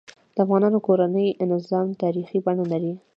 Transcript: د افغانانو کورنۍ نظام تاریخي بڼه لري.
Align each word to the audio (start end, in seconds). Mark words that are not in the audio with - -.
د 0.35 0.37
افغانانو 0.45 0.79
کورنۍ 0.87 1.27
نظام 1.51 1.87
تاریخي 2.03 2.37
بڼه 2.45 2.65
لري. 2.71 2.93